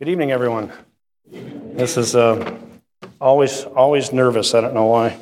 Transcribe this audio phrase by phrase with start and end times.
[0.00, 0.70] Good evening, everyone.
[1.28, 2.56] This is uh,
[3.20, 4.54] always always nervous.
[4.54, 5.18] I don't know why.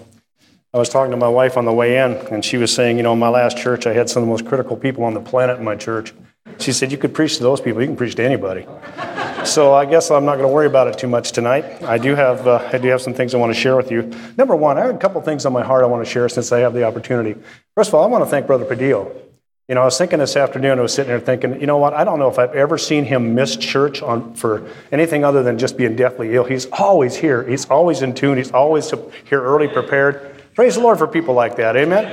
[0.74, 3.02] I was talking to my wife on the way in, and she was saying, you
[3.02, 5.20] know, in my last church, I had some of the most critical people on the
[5.20, 6.12] planet in my church.
[6.58, 7.80] She said, you could preach to those people.
[7.80, 8.66] You can preach to anybody.
[9.46, 11.82] so I guess I'm not going to worry about it too much tonight.
[11.82, 14.12] I do have uh, I do have some things I want to share with you.
[14.36, 16.52] Number one, I have a couple things on my heart I want to share since
[16.52, 17.34] I have the opportunity.
[17.74, 19.25] First of all, I want to thank Brother Padillo.
[19.68, 21.92] You know, I was thinking this afternoon, I was sitting there thinking, you know what,
[21.92, 25.58] I don't know if I've ever seen him miss church on, for anything other than
[25.58, 26.44] just being deathly ill.
[26.44, 28.88] He's always here, he's always in tune, he's always
[29.28, 30.40] here early prepared.
[30.54, 32.04] Praise the Lord for people like that, amen?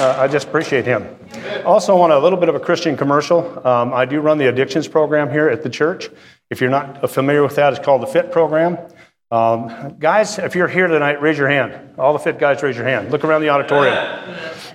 [0.00, 1.04] Uh, I just appreciate him.
[1.64, 3.66] Also, want a little bit of a Christian commercial.
[3.66, 6.08] Um, I do run the addictions program here at the church.
[6.48, 8.78] If you're not familiar with that, it's called the FIT program.
[9.32, 11.98] Um, guys, if you're here tonight, raise your hand.
[11.98, 13.10] All the fit guys, raise your hand.
[13.10, 13.96] Look around the auditorium.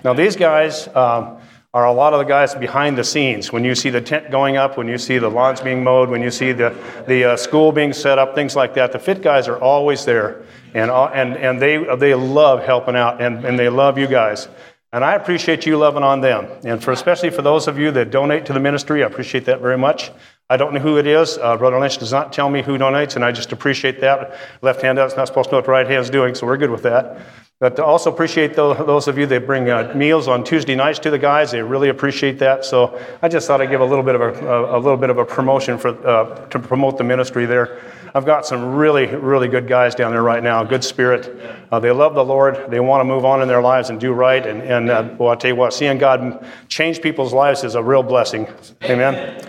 [0.04, 1.38] Now, these guys, um,
[1.76, 3.52] are a lot of the guys behind the scenes.
[3.52, 6.22] When you see the tent going up, when you see the lawns being mowed, when
[6.22, 6.74] you see the,
[7.06, 10.42] the uh, school being set up, things like that, the fit guys are always there.
[10.72, 14.48] And, uh, and, and they, they love helping out, and, and they love you guys.
[14.90, 16.48] And I appreciate you loving on them.
[16.64, 19.60] And for especially for those of you that donate to the ministry, I appreciate that
[19.60, 20.10] very much.
[20.48, 21.38] I don't know who it is.
[21.38, 24.38] Uh, Brother Lynch does not tell me who donates, and I just appreciate that.
[24.62, 26.46] Left hand out is not supposed to know what the right hand is doing, so
[26.46, 27.18] we're good with that.
[27.58, 31.18] But also appreciate those of you that bring uh, meals on Tuesday nights to the
[31.18, 31.52] guys.
[31.52, 32.66] They really appreciate that.
[32.66, 35.16] So I just thought I'd give a little bit of a, a little bit of
[35.16, 37.80] a promotion for uh, to promote the ministry there.
[38.14, 40.62] I've got some really really good guys down there right now.
[40.64, 41.34] Good spirit.
[41.72, 42.70] Uh, they love the Lord.
[42.70, 44.46] They want to move on in their lives and do right.
[44.46, 47.82] And, and uh, well, I tell you what, seeing God change people's lives is a
[47.82, 48.46] real blessing.
[48.84, 49.42] Amen.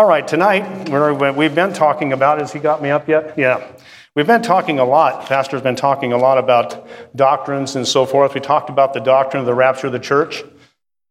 [0.00, 0.88] All right, tonight
[1.36, 2.38] we've been talking about.
[2.38, 3.36] Has he got me up yet?
[3.36, 3.70] Yeah.
[4.14, 8.32] We've been talking a lot, Pastor's been talking a lot about doctrines and so forth.
[8.32, 10.42] We talked about the doctrine of the rapture of the church.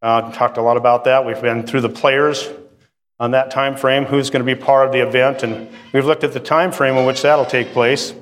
[0.02, 1.24] Uh, talked a lot about that.
[1.24, 2.50] We've been through the players
[3.20, 6.24] on that time frame, who's going to be part of the event, and we've looked
[6.24, 8.12] at the time frame in which that'll take place.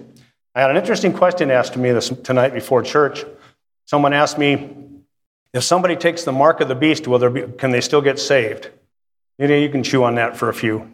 [0.55, 3.25] I had an interesting question asked to me this tonight before church.
[3.87, 4.69] Someone asked me,
[5.55, 8.19] if somebody takes the mark of the beast, will there be, can they still get
[8.19, 8.69] saved?
[9.39, 10.91] You know, you can chew on that for a few.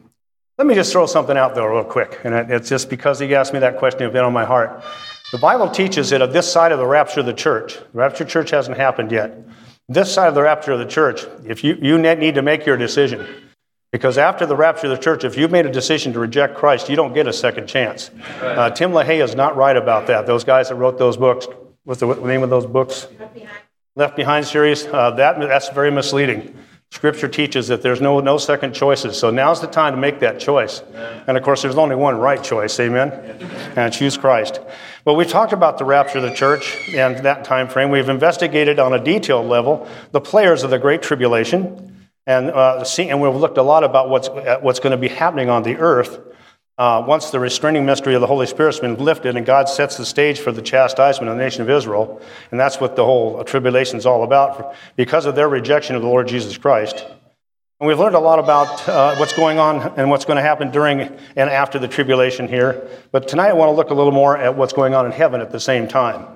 [0.59, 3.53] Let me just throw something out there real quick, and it's just because he asked
[3.53, 4.85] me that question, it's been on my heart.
[5.33, 8.25] The Bible teaches that of this side of the rapture of the church, the rapture
[8.25, 9.37] church hasn't happened yet.
[9.89, 12.77] This side of the rapture of the church, if you, you need to make your
[12.77, 13.27] decision.
[13.91, 16.89] Because after the rapture of the church, if you've made a decision to reject Christ,
[16.89, 18.11] you don't get a second chance.
[18.41, 20.27] Uh, Tim LaHaye is not right about that.
[20.27, 21.47] Those guys that wrote those books,
[21.85, 23.07] what's the name of those books?
[23.19, 23.59] Left Behind,
[23.97, 24.85] Left Behind series.
[24.87, 26.57] Uh, that, that's very misleading.
[26.95, 29.19] Scripture teaches that there's no, no second choices.
[29.19, 30.81] So now's the time to make that choice.
[31.27, 33.11] And of course, there's only one right choice, amen?
[33.75, 34.61] And choose Christ.
[35.05, 37.91] Well, we've talked about the rapture of the church and that time frame.
[37.91, 42.07] We've investigated on a detailed level the players of the Great Tribulation.
[42.29, 44.29] And, uh, see, and we've looked a lot about what's,
[44.63, 46.21] what's going to be happening on the earth
[46.77, 49.97] uh, once the restraining mystery of the Holy Spirit has been lifted and God sets
[49.97, 52.21] the stage for the chastisement of the nation of Israel,
[52.51, 56.09] and that's what the whole tribulation is all about, because of their rejection of the
[56.09, 57.07] Lord Jesus Christ.
[57.81, 60.71] And we've learned a lot about uh, what's going on and what's going to happen
[60.71, 62.89] during and after the tribulation here.
[63.13, 65.41] But tonight I want to look a little more at what's going on in heaven
[65.41, 66.27] at the same time.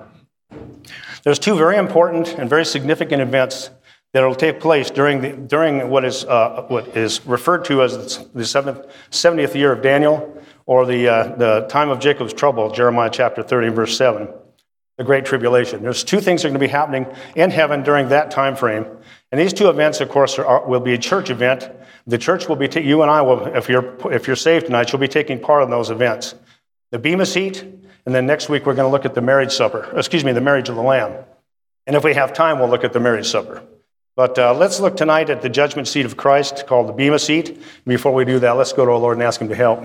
[1.23, 3.71] There's two very important and very significant events
[4.13, 8.25] that will take place during, the, during what, is, uh, what is referred to as
[8.33, 13.09] the seventh, 70th year of Daniel, or the, uh, the time of Jacob's trouble, Jeremiah
[13.11, 14.27] chapter 30, verse 7,
[14.97, 15.83] the Great Tribulation.
[15.83, 18.85] There's two things that are going to be happening in heaven during that time frame.
[19.31, 21.69] And these two events, of course, are, will be a church event.
[22.07, 24.91] The church will be, ta- you and I will, if you're, if you're saved tonight,
[24.91, 26.33] you'll be taking part in those events.
[26.91, 27.63] The Bema seat,
[28.07, 30.41] and then next week we're going to look at the marriage supper, excuse me, the
[30.41, 31.13] marriage of the Lamb.
[31.85, 33.63] And if we have time, we'll look at the marriage supper.
[34.19, 37.57] But uh, let's look tonight at the judgment seat of Christ called the Bema seat.
[37.87, 39.81] Before we do that, let's go to our Lord and ask Him to help.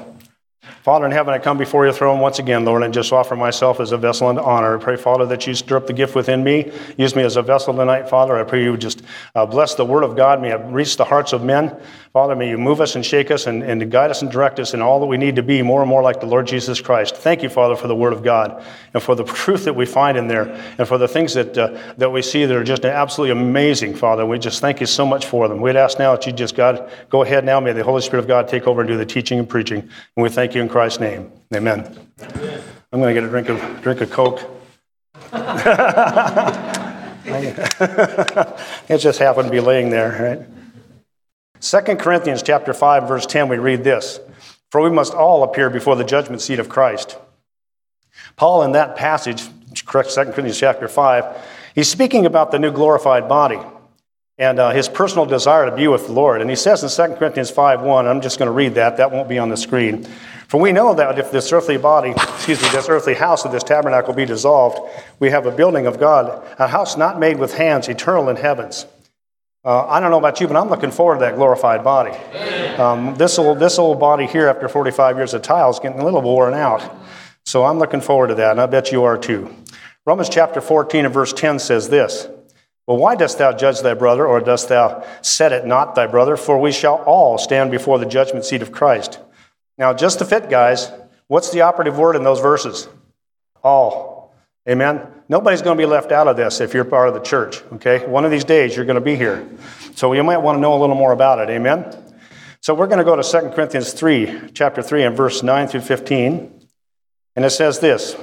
[0.83, 3.79] Father in heaven, I come before your throne once again, Lord, and just offer myself
[3.79, 4.77] as a vessel unto honor.
[4.77, 6.73] I pray, Father, that you stir up the gift within me.
[6.97, 8.37] Use me as a vessel tonight, Father.
[8.37, 9.03] I pray you would just
[9.37, 10.43] uh, bless the word of God.
[10.43, 11.81] May it reach the hearts of men.
[12.15, 14.73] Father, may you move us and shake us and, and guide us and direct us
[14.73, 17.17] in all that we need to be more and more like the Lord Jesus Christ.
[17.17, 20.17] Thank you, Father, for the word of God and for the truth that we find
[20.17, 20.45] in there
[20.79, 24.25] and for the things that, uh, that we see that are just absolutely amazing, Father.
[24.25, 25.61] We just thank you so much for them.
[25.61, 27.59] We'd ask now that you just, God, go ahead now.
[27.59, 29.81] May the Holy Spirit of God take over and do the teaching and preaching.
[29.81, 31.33] And we thank you in Christ's name.
[31.53, 31.81] Amen.
[32.21, 32.63] Amen.
[32.93, 34.41] I'm going to get a drink of, drink of Coke.
[38.89, 40.54] it just happened to be laying there, right?
[41.65, 44.21] 2 Corinthians chapter 5, verse 10, we read this
[44.71, 47.17] For we must all appear before the judgment seat of Christ.
[48.37, 51.25] Paul, in that passage, 2 Corinthians chapter 5,
[51.75, 53.59] he's speaking about the new glorified body
[54.37, 56.43] and uh, his personal desire to be with the Lord.
[56.43, 59.11] And he says in 2 Corinthians 5 1, I'm just going to read that, that
[59.11, 60.05] won't be on the screen.
[60.49, 63.63] For we know that if this earthly body, excuse me, this earthly house of this
[63.63, 64.81] tabernacle be dissolved,
[65.19, 68.85] we have a building of God, a house not made with hands, eternal in heavens.
[69.65, 72.11] Uh, I don't know about you, but I'm looking forward to that glorified body.
[72.77, 76.05] Um, this, old, this old body here, after 45 years of tile, is getting a
[76.05, 76.95] little worn out.
[77.47, 79.55] So I'm looking forward to that, and I bet you are too.
[80.05, 82.29] Romans chapter 14 and verse 10 says this
[82.87, 86.37] Well, why dost thou judge thy brother, or dost thou set it not thy brother?
[86.37, 89.19] For we shall all stand before the judgment seat of Christ.
[89.79, 90.93] Now, just to fit, guys,
[91.29, 92.87] what's the operative word in those verses?
[93.63, 94.14] All.
[94.69, 95.07] Amen?
[95.29, 98.07] Nobody's going to be left out of this if you're part of the church, okay?
[98.07, 99.47] One of these days you're going to be here.
[99.95, 101.51] So you might want to know a little more about it.
[101.51, 101.95] Amen?
[102.61, 105.83] So we're going to go to 2 Corinthians 3, chapter 3, and verse 9 through
[105.83, 106.67] 15.
[107.37, 108.17] And it says this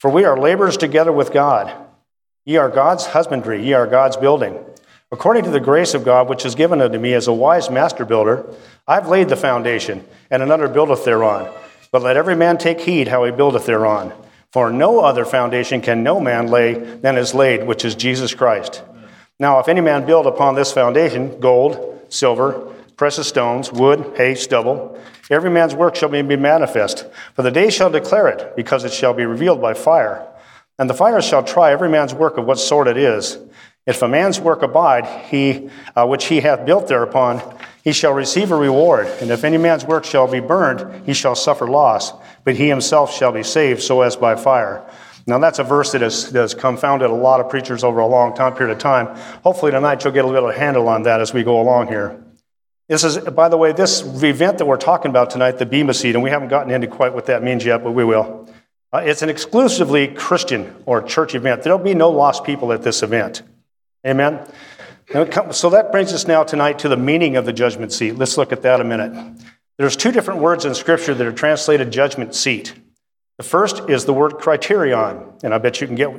[0.00, 1.74] For we are laborers together with God.
[2.46, 4.58] Ye are God's husbandry, ye are God's building.
[5.12, 8.06] According to the grace of God, which is given unto me as a wise master
[8.06, 8.46] builder,
[8.86, 11.52] I've laid the foundation, and another buildeth thereon.
[11.92, 14.12] But let every man take heed how he buildeth thereon.
[14.52, 18.82] For no other foundation can no man lay than is laid, which is Jesus Christ.
[19.38, 24.98] Now, if any man build upon this foundation gold, silver, precious stones, wood, hay, stubble,
[25.30, 27.06] every man's work shall be manifest.
[27.34, 30.26] For the day shall declare it, because it shall be revealed by fire.
[30.78, 33.38] And the fire shall try every man's work of what sort it is.
[33.86, 37.42] If a man's work abide, he, uh, which he hath built thereupon,
[37.84, 39.06] he shall receive a reward.
[39.20, 42.12] And if any man's work shall be burned, he shall suffer loss,
[42.48, 44.82] but he himself shall be saved, so as by fire.
[45.26, 48.06] Now, that's a verse that has, that has confounded a lot of preachers over a
[48.06, 49.14] long time period of time.
[49.42, 52.24] Hopefully, tonight you'll get a little handle on that as we go along here.
[52.88, 56.14] This is, by the way, this event that we're talking about tonight, the Bema seat,
[56.14, 58.48] and we haven't gotten into quite what that means yet, but we will.
[58.94, 61.64] Uh, it's an exclusively Christian or church event.
[61.64, 63.42] There'll be no lost people at this event.
[64.06, 64.50] Amen?
[65.50, 68.12] So that brings us now tonight to the meaning of the judgment seat.
[68.12, 69.38] Let's look at that a minute.
[69.78, 72.74] There's two different words in Scripture that are translated judgment seat.
[73.36, 76.10] The first is the word criterion, and I bet you can get,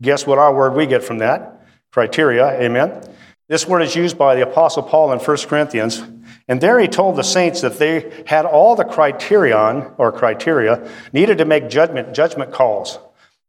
[0.00, 2.46] guess what our word we get from that criteria.
[2.60, 3.02] Amen.
[3.48, 6.00] This word is used by the Apostle Paul in 1 Corinthians,
[6.46, 11.38] and there he told the saints that they had all the criterion or criteria needed
[11.38, 13.00] to make judgment judgment calls.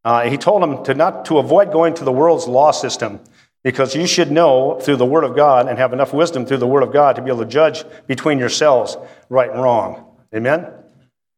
[0.04, 3.19] Uh, he told them to not to avoid going to the world's law system
[3.63, 6.67] because you should know through the Word of God and have enough wisdom through the
[6.67, 8.97] Word of God to be able to judge between yourselves
[9.29, 10.17] right and wrong.
[10.33, 10.67] Amen?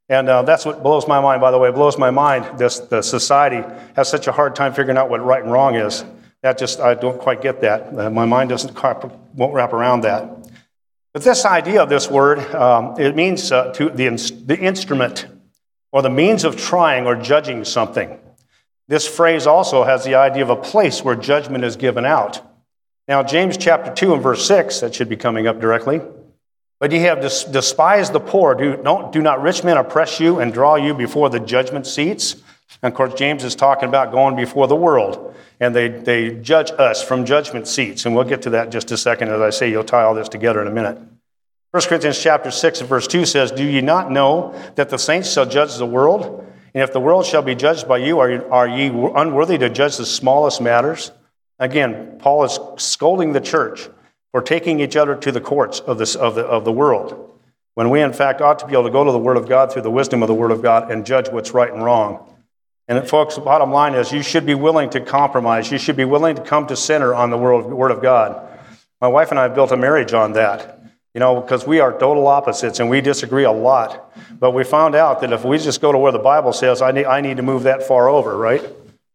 [0.09, 1.69] And uh, that's what blows my mind, by the way.
[1.69, 2.59] It blows my mind.
[2.59, 3.63] This, the society
[3.95, 6.03] has such a hard time figuring out what right and wrong is.
[6.41, 7.97] That just, I don't quite get that.
[7.97, 8.75] Uh, my mind doesn't,
[9.35, 10.49] won't wrap around that.
[11.13, 14.09] But this idea of this word, um, it means uh, to the,
[14.45, 15.27] the instrument
[15.91, 18.17] or the means of trying or judging something.
[18.87, 22.41] This phrase also has the idea of a place where judgment is given out.
[23.07, 26.01] Now, James chapter 2 and verse 6, that should be coming up directly.
[26.79, 28.55] But ye have des- despised the poor.
[28.55, 32.35] Do, don't, do not rich men oppress you and draw you before the judgment seats?
[32.81, 36.71] And of course, James is talking about going before the world, and they, they judge
[36.71, 38.05] us from judgment seats.
[38.05, 39.29] And we'll get to that just a second.
[39.29, 40.97] As I say, you'll tie all this together in a minute.
[41.71, 45.31] 1 Corinthians chapter 6 and verse 2 says, Do ye not know that the saints
[45.31, 46.45] shall judge the world?
[46.73, 49.97] And if the world shall be judged by you, are, are ye unworthy to judge
[49.97, 51.11] the smallest matters?
[51.59, 53.89] Again, Paul is scolding the church
[54.31, 57.39] for taking each other to the courts of, this, of, the, of the world,
[57.75, 59.71] when we, in fact, ought to be able to go to the Word of God
[59.71, 62.33] through the wisdom of the Word of God and judge what's right and wrong.
[62.87, 65.71] And, folks, the bottom line is you should be willing to compromise.
[65.71, 68.47] You should be willing to come to center on the Word of God.
[68.99, 70.80] My wife and I have built a marriage on that.
[71.13, 74.13] You know, because we are total opposites and we disagree a lot.
[74.39, 76.91] But we found out that if we just go to where the Bible says, I
[76.91, 78.63] need, I need to move that far over, right?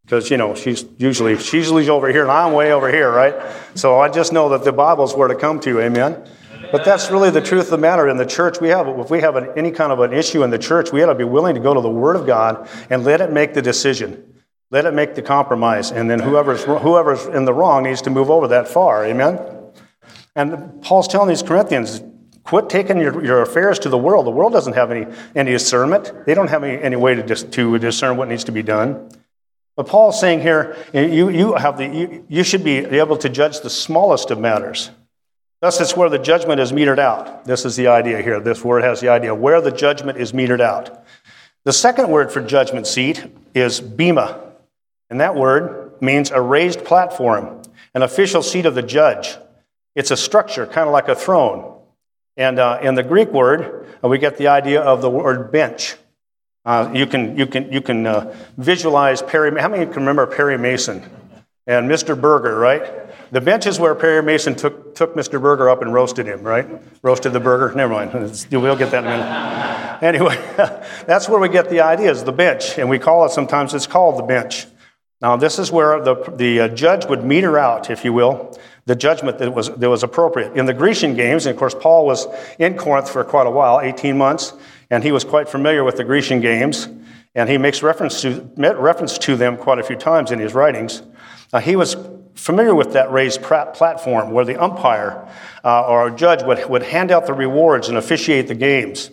[0.05, 3.35] Because, you know, she's usually, she's usually over here and I'm way over here, right?
[3.73, 6.23] So I just know that the Bible's where to come to, amen?
[6.71, 8.07] But that's really the truth of the matter.
[8.07, 10.49] In the church, we have, if we have an, any kind of an issue in
[10.49, 13.03] the church, we ought to be willing to go to the Word of God and
[13.03, 14.35] let it make the decision.
[14.69, 15.91] Let it make the compromise.
[15.91, 19.39] And then whoever's, whoever's in the wrong needs to move over that far, amen?
[20.37, 22.03] And Paul's telling these Corinthians,
[22.43, 24.27] quit taking your, your affairs to the world.
[24.27, 27.41] The world doesn't have any, any discernment, they don't have any, any way to, dis,
[27.43, 29.09] to discern what needs to be done.
[29.75, 33.61] But Paul's saying here, you, you, have the, you, you should be able to judge
[33.61, 34.91] the smallest of matters.
[35.59, 37.45] Thus, it's where the judgment is metered out.
[37.45, 38.39] This is the idea here.
[38.39, 41.03] This word has the idea where the judgment is metered out.
[41.63, 43.25] The second word for judgment seat
[43.55, 44.39] is bema,
[45.09, 47.63] and that word means a raised platform,
[47.95, 49.35] an official seat of the judge.
[49.97, 51.81] It's a structure, kind of like a throne.
[52.37, 55.95] And uh, in the Greek word, uh, we get the idea of the word bench.
[56.63, 59.59] Uh, you can, you can, you can uh, visualize Perry.
[59.59, 61.01] How many can remember Perry Mason
[61.65, 62.19] and Mr.
[62.19, 63.31] Burger, right?
[63.31, 65.41] The bench is where Perry Mason took, took Mr.
[65.41, 66.67] Burger up and roasted him, right?
[67.01, 67.73] Roasted the burger.
[67.75, 68.13] Never mind.
[68.51, 70.03] We'll get that in a minute.
[70.03, 70.35] anyway,
[71.07, 73.87] that's where we get the idea is the bench, and we call it sometimes it's
[73.87, 74.67] called the bench.
[75.21, 78.55] Now, this is where the, the uh, judge would meter out, if you will,
[78.87, 80.55] the judgment that was, that was appropriate.
[80.55, 82.25] In the Grecian games, and of course, Paul was
[82.57, 84.53] in Corinth for quite a while, 18 months,
[84.89, 86.87] and he was quite familiar with the Grecian games,
[87.35, 91.03] and he makes reference to, reference to them quite a few times in his writings.
[91.51, 91.97] Uh, he was
[92.35, 95.27] familiar with that raised platform where the umpire
[95.65, 99.11] uh, or a judge would, would hand out the rewards and officiate the games.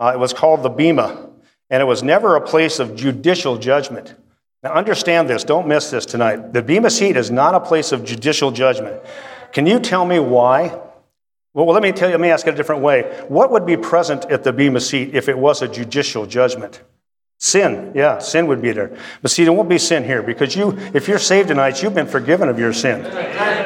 [0.00, 1.30] Uh, it was called the bema,
[1.70, 4.16] and it was never a place of judicial judgment.
[4.62, 6.52] Now, understand this, don't miss this tonight.
[6.52, 9.02] The bema seat is not a place of judicial judgment.
[9.52, 10.78] Can you tell me why?
[11.52, 13.24] Well, let me tell you, let me ask it a different way.
[13.28, 16.80] What would be present at the bema seat if it was a judicial judgment?
[17.38, 18.96] Sin, yeah, sin would be there.
[19.20, 22.06] But see, there won't be sin here because you, if you're saved tonight, you've been
[22.06, 23.02] forgiven of your sin.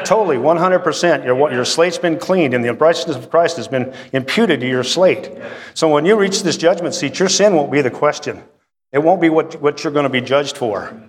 [0.03, 1.23] Totally, 100%.
[1.23, 4.83] Your, your slate's been cleaned and the righteousness of Christ has been imputed to your
[4.83, 5.31] slate.
[5.75, 8.41] So when you reach this judgment seat, your sin won't be the question.
[8.91, 11.01] It won't be what, what you're going to be judged for.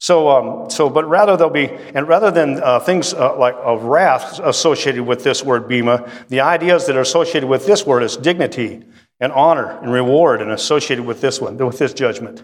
[0.00, 3.82] So, um, so, but rather there'll be, and rather than uh, things uh, like of
[3.82, 8.16] wrath associated with this word bema, the ideas that are associated with this word is
[8.16, 8.84] dignity,
[9.20, 12.42] and honor and reward and associated with this one, with this judgment.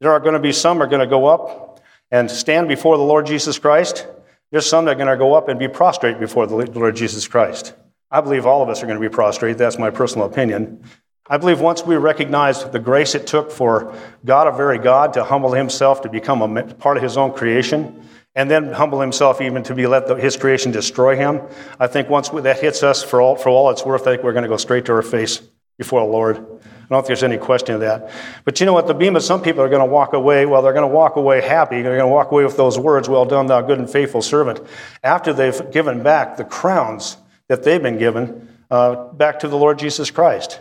[0.00, 1.80] There are going to be some are going to go up
[2.10, 4.06] and stand before the Lord Jesus Christ.
[4.50, 7.26] There's some that are going to go up and be prostrate before the Lord Jesus
[7.26, 7.74] Christ.
[8.10, 9.58] I believe all of us are going to be prostrate.
[9.58, 10.84] That's my personal opinion.
[11.26, 15.24] I believe once we recognize the grace it took for God, a very God, to
[15.24, 19.62] humble himself to become a part of his own creation, and then humble himself even
[19.62, 21.40] to be let the, his creation destroy him,
[21.80, 24.32] I think once that hits us for all, for all it's worth, I think we're
[24.32, 25.40] going to go straight to our face
[25.78, 26.36] before the Lord.
[26.36, 28.10] I don't think there's any question of that.
[28.44, 28.86] But you know what?
[28.86, 30.44] The Bema some people are going to walk away.
[30.44, 31.80] Well, they're going to walk away happy.
[31.80, 34.60] They're going to walk away with those words, Well done, thou good and faithful servant,
[35.02, 37.16] after they've given back the crowns
[37.48, 40.60] that they've been given uh, back to the Lord Jesus Christ.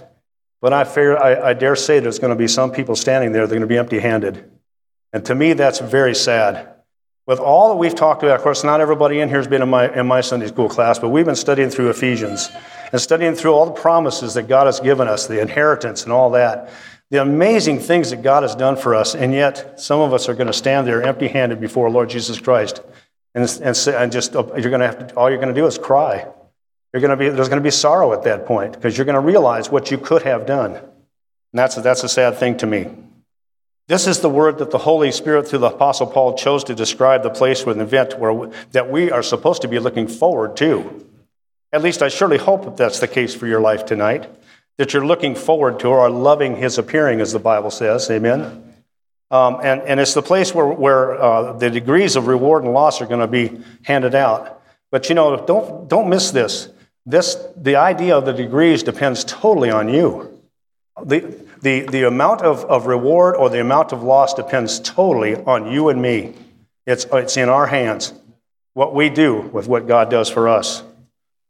[0.64, 3.46] But I, fear, I, I dare say there's going to be some people standing there,
[3.48, 4.50] they're going to be empty handed.
[5.12, 6.70] And to me, that's very sad.
[7.28, 9.70] With all that we've talked about, of course, not everybody in here has been in
[9.70, 12.50] my, in my Sunday school class, but we've been studying through Ephesians
[12.94, 16.30] and studying through all the promises that God has given us, the inheritance and all
[16.30, 16.72] that,
[17.10, 20.34] the amazing things that God has done for us, and yet some of us are
[20.34, 22.80] going to stand there empty handed before Lord Jesus Christ.
[23.36, 25.68] And, and, and just, oh, you're going to have to, all you're going to do
[25.68, 26.26] is cry.
[26.94, 29.16] You're going to be, there's going to be sorrow at that point because you're going
[29.16, 30.76] to realize what you could have done.
[30.76, 30.86] And
[31.54, 32.88] that's, that's a sad thing to me.
[33.88, 37.24] This is the word that the Holy Spirit, through the Apostle Paul, chose to describe
[37.24, 41.06] the place or the event where, that we are supposed to be looking forward to.
[41.74, 44.30] At least I surely hope that that's the case for your life tonight,
[44.78, 48.10] that you're looking forward to or loving his appearing, as the Bible says.
[48.10, 48.76] Amen.
[49.32, 53.02] Um, and, and it's the place where, where uh, the degrees of reward and loss
[53.02, 54.62] are going to be handed out.
[54.92, 56.70] But you know, don't, don't miss this.
[57.06, 57.36] This.
[57.56, 60.42] The idea of the degrees depends totally on you.
[61.04, 65.72] The, the, the amount of, of reward or the amount of loss depends totally on
[65.72, 66.34] you and me.
[66.86, 68.14] It's, it's in our hands
[68.74, 70.84] what we do with what God does for us.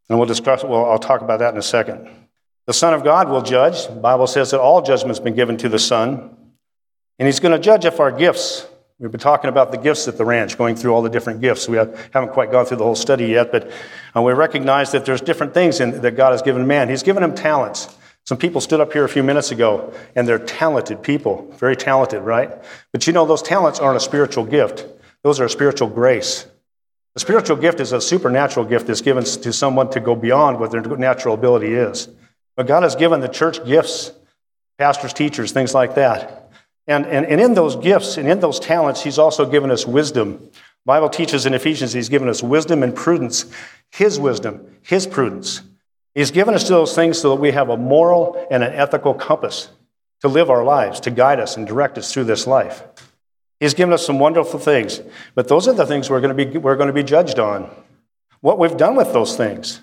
[0.09, 2.09] And we'll discuss, well, I'll talk about that in a second.
[2.65, 3.87] The Son of God will judge.
[3.87, 6.35] The Bible says that all judgment's been given to the Son.
[7.19, 8.67] And He's going to judge if our gifts,
[8.99, 11.67] we've been talking about the gifts at the ranch, going through all the different gifts.
[11.67, 13.71] We haven't quite gone through the whole study yet, but
[14.15, 16.89] uh, we recognize that there's different things in, that God has given man.
[16.89, 17.95] He's given him talents.
[18.25, 22.21] Some people stood up here a few minutes ago, and they're talented people, very talented,
[22.21, 22.51] right?
[22.93, 24.85] But you know, those talents aren't a spiritual gift,
[25.23, 26.45] those are a spiritual grace.
[27.15, 30.71] A spiritual gift is a supernatural gift that's given to someone to go beyond what
[30.71, 32.09] their natural ability is.
[32.55, 34.11] But God has given the church gifts,
[34.79, 36.42] pastors, teachers, things like that.
[36.87, 40.39] And, and, and in those gifts and in those talents, He's also given us wisdom.
[40.39, 40.51] The
[40.85, 43.45] Bible teaches in Ephesians, He's given us wisdom and prudence,
[43.91, 45.61] His wisdom, His prudence.
[46.13, 49.69] He's given us those things so that we have a moral and an ethical compass
[50.21, 52.83] to live our lives, to guide us and direct us through this life.
[53.59, 55.01] He's given us some wonderful things,
[55.35, 57.69] but those are the things we're going to be, we're going to be judged on.
[58.41, 59.79] What we've done with those things.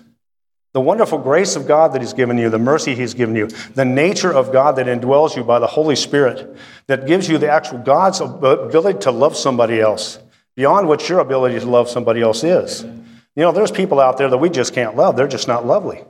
[0.73, 3.85] The wonderful grace of God that He's given you, the mercy He's given you, the
[3.85, 6.55] nature of God that indwells you by the Holy Spirit,
[6.87, 10.19] that gives you the actual God's ability to love somebody else
[10.55, 12.83] beyond what your ability to love somebody else is.
[12.83, 16.03] You know, there's people out there that we just can't love, they're just not lovely.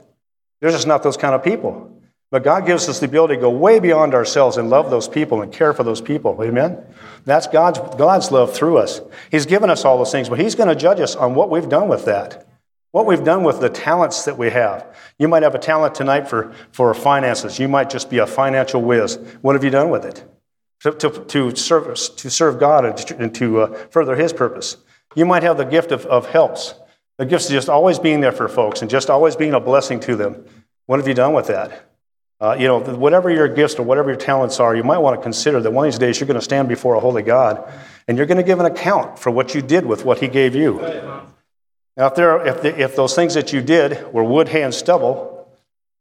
[0.60, 1.90] They're just not those kind of people.
[2.30, 5.42] But God gives us the ability to go way beyond ourselves and love those people
[5.42, 6.42] and care for those people.
[6.42, 6.78] Amen?
[7.26, 9.02] That's God's, God's love through us.
[9.30, 11.68] He's given us all those things, but He's going to judge us on what we've
[11.68, 12.46] done with that.
[12.92, 14.86] What we've done with the talents that we have.
[15.18, 17.58] You might have a talent tonight for, for finances.
[17.58, 19.18] You might just be a financial whiz.
[19.40, 20.24] What have you done with it?
[20.80, 24.76] To, to, to, serve, to serve God and to, and to uh, further His purpose.
[25.14, 26.74] You might have the gift of, of helps.
[27.16, 29.98] The gift of just always being there for folks and just always being a blessing
[30.00, 30.44] to them.
[30.84, 31.88] What have you done with that?
[32.40, 35.22] Uh, you know, whatever your gifts or whatever your talents are, you might want to
[35.22, 37.72] consider that one of these days you're going to stand before a holy God
[38.06, 40.54] and you're going to give an account for what you did with what He gave
[40.54, 40.80] you.
[41.96, 44.72] Now, if, there, if, the, if those things that you did were wood, hay, and
[44.72, 45.48] stubble,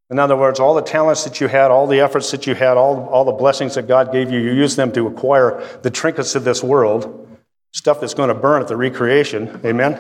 [0.10, 2.78] in other words, all the talents that you had, all the efforts that you had,
[2.78, 6.36] all, all the blessings that God gave you, you used them to acquire the trinkets
[6.36, 7.30] of this world,
[7.72, 9.96] stuff that's going to burn at the recreation, amen?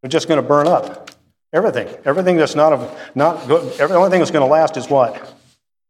[0.00, 1.10] They're just going to burn up.
[1.52, 1.88] Everything.
[2.04, 4.88] Everything that's not, of, not good, every, the only thing that's going to last is
[4.88, 5.34] what?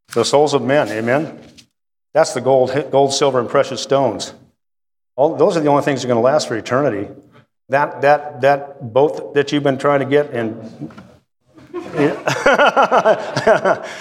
[0.09, 1.39] The souls of men, amen?
[2.13, 4.35] That's the gold, gold, silver, and precious stones.
[5.15, 7.09] All, those are the only things that are going to last for eternity.
[7.71, 10.93] That, that, that boat that you've been trying to get, and
[11.95, 12.23] yeah,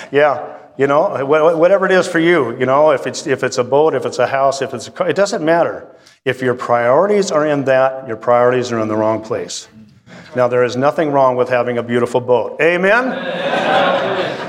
[0.12, 3.66] yeah you know, whatever it is for you, you know, if it's, if it's a
[3.66, 5.94] boat, if it's a house, if it's a car, it doesn't matter.
[6.24, 9.68] If your priorities are in that, your priorities are in the wrong place.
[10.38, 12.62] Now, there is nothing wrong with having a beautiful boat.
[12.62, 13.10] Amen?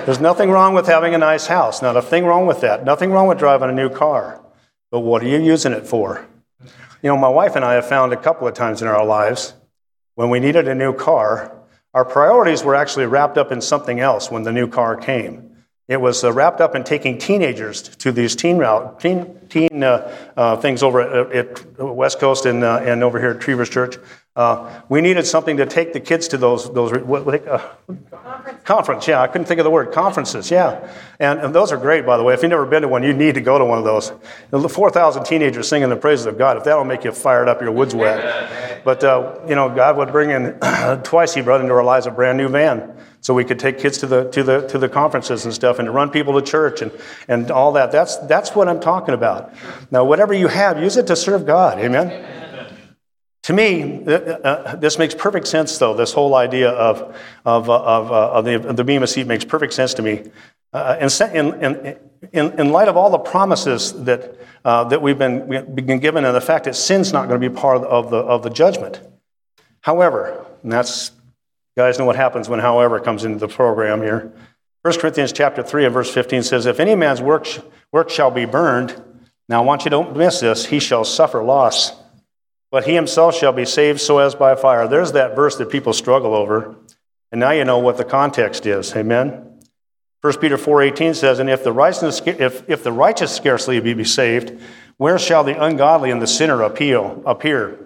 [0.07, 1.83] There's nothing wrong with having a nice house.
[1.83, 2.85] Not a thing wrong with that.
[2.85, 4.41] Nothing wrong with driving a new car.
[4.93, 6.27] But what are you using it for?
[7.03, 9.55] You know, my wife and I have found a couple of times in our lives
[10.17, 11.57] when we needed a new car,
[11.95, 15.51] our priorities were actually wrapped up in something else when the new car came.
[15.89, 20.15] It was uh, wrapped up in taking teenagers to these teen route, teen, teen uh,
[20.37, 23.97] uh, things over at, at, West Coast and, uh, and over here at Trevers Church.
[24.37, 27.59] Uh, we needed something to take the kids to those, those what, what, uh,
[28.13, 28.65] conference.
[28.65, 29.09] conference.
[29.09, 29.91] Yeah, I couldn't think of the word.
[29.91, 30.89] Conferences, yeah.
[31.19, 32.33] And, and, those are great, by the way.
[32.33, 34.13] If you've never been to one, you need to go to one of those.
[34.51, 37.73] The 4,000 teenagers singing the praises of God, if that'll make you fired up, your
[37.73, 38.85] wood's wet.
[38.85, 39.03] But,
[39.49, 40.59] you know, God would bring in,
[41.03, 43.99] twice he brought into our lives a brand new van so we could take kids
[43.99, 46.83] to the, to the, to the conferences and stuff and to run people to church
[46.83, 46.93] and,
[47.27, 47.91] and all that.
[47.91, 49.53] That's, that's what I'm talking about.
[49.91, 51.81] Now, whatever you have, use it to serve God.
[51.81, 52.50] Amen?
[53.51, 55.93] To me, uh, uh, this makes perfect sense, though.
[55.93, 59.45] This whole idea of, of, uh, of, uh, of, the, of the Bema seat makes
[59.45, 60.31] perfect sense to me.
[60.73, 61.99] Uh, in,
[62.33, 66.33] in, in, light of all the promises that, uh, that we've been, been given and
[66.33, 69.01] the fact that sin's not going to be part of the, of the judgment.
[69.81, 71.11] However, and that's
[71.77, 74.33] you guys know what happens when however comes into the program here.
[74.83, 77.49] 1 Corinthians chapter 3 and verse 15 says, If any man's work,
[77.91, 79.03] work shall be burned,
[79.49, 82.00] now I want you to don't miss this, he shall suffer loss.
[82.71, 84.87] But he himself shall be saved so as by fire.
[84.87, 86.77] There's that verse that people struggle over.
[87.33, 88.95] And now you know what the context is.
[88.95, 89.61] Amen.
[90.21, 94.61] 1 Peter 4.18 says, And if the, righteous, if, if the righteous scarcely be saved,
[94.99, 97.79] where shall the ungodly and the sinner appeal, appear?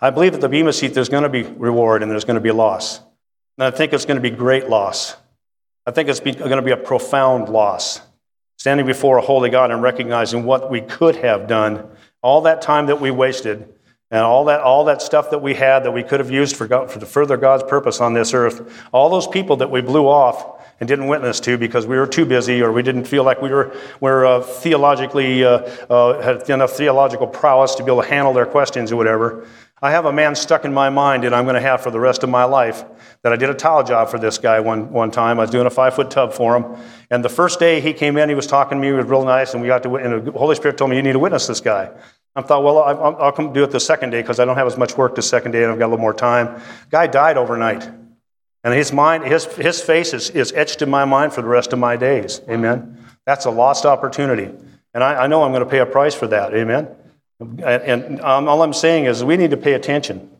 [0.00, 2.40] I believe at the Bema seat there's going to be reward and there's going to
[2.40, 3.00] be loss.
[3.58, 5.16] And I think it's going to be great loss.
[5.86, 8.00] I think it's going to be a profound loss.
[8.56, 11.88] Standing before a holy God and recognizing what we could have done,
[12.22, 13.74] all that time that we wasted,
[14.10, 16.66] and all that, all that stuff that we had that we could have used for,
[16.66, 20.60] God, for further God's purpose on this earth, all those people that we blew off
[20.80, 23.50] and didn't witness to because we were too busy or we didn't feel like we
[23.50, 28.32] were, were uh, theologically, uh, uh, had enough theological prowess to be able to handle
[28.32, 29.46] their questions or whatever.
[29.82, 32.00] I have a man stuck in my mind that I'm going to have for the
[32.00, 32.84] rest of my life.
[33.22, 35.38] That I did a tile job for this guy one, one time.
[35.38, 36.76] I was doing a five foot tub for him.
[37.10, 39.24] And the first day he came in, he was talking to me, he was real
[39.24, 41.46] nice, and we got to, and the Holy Spirit told me, You need to witness
[41.46, 41.90] this guy.
[42.36, 44.78] I thought, well, I'll, come do it the second day because I don't have as
[44.78, 46.62] much work the second day and I've got a little more time.
[46.90, 47.88] Guy died overnight.
[48.62, 51.72] And his mind, his, his face is, is etched in my mind for the rest
[51.72, 52.40] of my days.
[52.48, 53.04] Amen.
[53.26, 54.50] That's a lost opportunity.
[54.94, 56.54] And I, I know I'm going to pay a price for that.
[56.54, 56.88] Amen.
[57.40, 60.30] And um, all I'm saying is we need to pay attention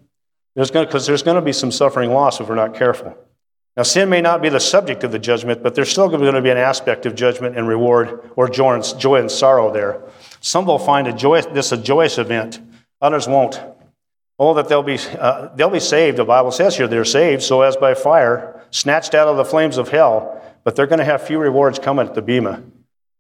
[0.55, 3.17] because there's, there's going to be some suffering loss if we're not careful.
[3.77, 6.43] Now, sin may not be the subject of the judgment, but there's still going to
[6.43, 10.03] be an aspect of judgment and reward or and, joy and sorrow there.
[10.41, 11.13] Some will find a
[11.53, 12.61] this a joyous event,
[13.01, 13.61] others won't.
[14.39, 16.17] Oh, that they'll be, uh, they'll be saved.
[16.17, 19.77] The Bible says here they're saved, so as by fire, snatched out of the flames
[19.77, 22.63] of hell, but they're going to have few rewards coming at the Bema.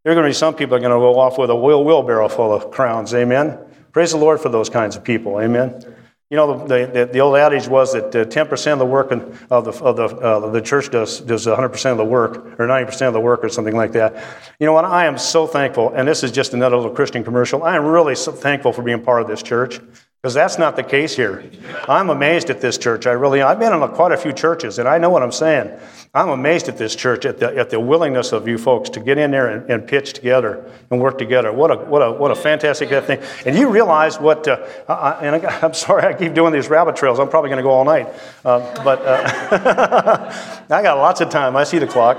[0.02, 1.84] There are going to be some people are going to go off with a wheel
[1.84, 3.12] wheelbarrow full of crowns.
[3.12, 3.58] Amen.
[3.92, 5.38] Praise the Lord for those kinds of people.
[5.40, 5.84] Amen.
[6.30, 9.64] You know, the, the, the old adage was that uh, 10% of the work of
[9.64, 13.14] the, of the, uh, the church does, does 100% of the work, or 90% of
[13.14, 14.14] the work, or something like that.
[14.60, 14.84] You know what?
[14.84, 17.64] I am so thankful, and this is just another little Christian commercial.
[17.64, 19.80] I am really so thankful for being part of this church.
[20.20, 21.50] Because that's not the case here.
[21.88, 23.06] I'm amazed at this church.
[23.06, 25.70] I really, I've been in quite a few churches, and I know what I'm saying.
[26.12, 29.16] I'm amazed at this church, at the, at the willingness of you folks to get
[29.16, 31.50] in there and, and pitch together and work together.
[31.50, 33.18] What a, what a, what a fantastic thing.
[33.46, 36.96] And you realize what, uh, I, and I, am sorry I keep doing these rabbit
[36.96, 37.18] trails.
[37.18, 38.08] I'm probably going to go all night.
[38.44, 41.56] Uh, but uh, I got lots of time.
[41.56, 42.18] I see the clock.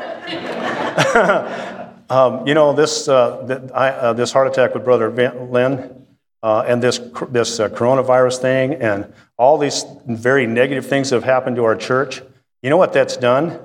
[2.09, 6.00] um, you know, this, uh, I, uh, this heart attack with Brother Lynn,
[6.43, 6.99] uh, and this,
[7.29, 11.75] this uh, coronavirus thing and all these very negative things that have happened to our
[11.75, 12.21] church,
[12.61, 13.59] you know what that's done?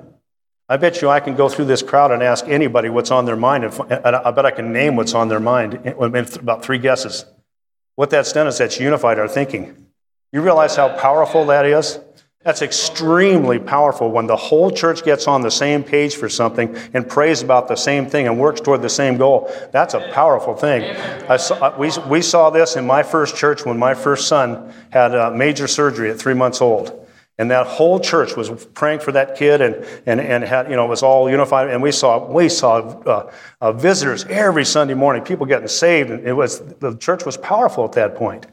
[0.69, 3.37] I bet you I can go through this crowd and ask anybody what's on their
[3.37, 3.63] mind.
[3.63, 5.93] And I bet I can name what's on their mind in
[6.39, 7.25] about three guesses.
[7.95, 9.87] What that's done is that's unified our thinking.
[10.31, 11.99] You realize how powerful that is?
[12.47, 17.05] That's extremely powerful when the whole church gets on the same page for something and
[17.05, 19.51] prays about the same thing and works toward the same goal.
[19.73, 20.95] That's a powerful thing.
[21.37, 25.29] Saw, we, we saw this in my first church when my first son had a
[25.29, 27.05] major surgery at three months old.
[27.37, 30.85] And that whole church was praying for that kid and, and, and had, you know,
[30.85, 31.69] it was all unified.
[31.69, 36.11] And we saw, we saw uh, uh, visitors every Sunday morning, people getting saved.
[36.11, 38.45] And it was, the church was powerful at that point.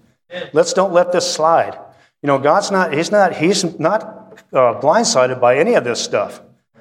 [0.53, 1.79] Let's don't let this slide.
[2.25, 4.03] You know, God's not, He's not, He's not
[4.51, 6.41] uh, blindsided by any of this stuff.